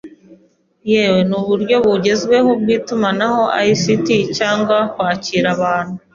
yewe 0.91 1.19
n’uburyo 1.29 1.75
bugezweho 1.85 2.49
bw’itumanaho 2.61 3.41
(ICT) 3.69 4.07
cyangwa 4.37 4.77
kwakira 4.93 5.47
abantu 5.55 5.95